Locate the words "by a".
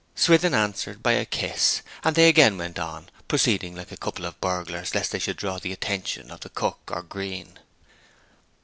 1.03-1.25